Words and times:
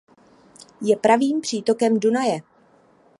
Je 0.81 0.95
pravým 0.95 1.41
přítokem 1.41 1.99
Dunaje. 1.99 2.39